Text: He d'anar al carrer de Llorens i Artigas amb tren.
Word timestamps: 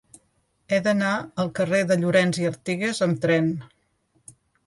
He 0.69 0.77
d'anar 0.87 1.11
al 1.43 1.51
carrer 1.59 1.81
de 1.91 1.97
Llorens 2.03 2.41
i 2.45 2.49
Artigas 2.51 3.03
amb 3.09 3.23
tren. 3.27 3.53